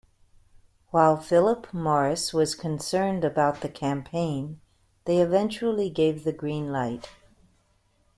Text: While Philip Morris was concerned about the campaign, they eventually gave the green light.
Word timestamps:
While 0.89 1.17
Philip 1.17 1.71
Morris 1.75 2.33
was 2.33 2.55
concerned 2.55 3.23
about 3.23 3.61
the 3.61 3.69
campaign, 3.69 4.59
they 5.05 5.19
eventually 5.21 5.91
gave 5.91 6.23
the 6.23 6.33
green 6.33 6.71
light. 6.71 7.09